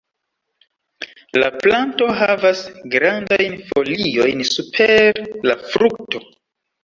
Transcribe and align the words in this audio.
La 1.41 1.49
planto 1.63 2.07
havas 2.21 2.63
grandajn 2.95 3.55
foliojn 3.67 4.41
super 4.53 5.21
la 5.51 5.59
frukto. 5.75 6.23